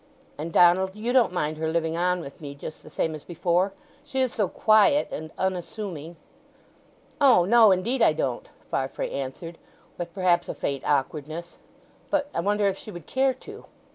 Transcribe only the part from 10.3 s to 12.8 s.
a faint awkwardness. "But I wonder if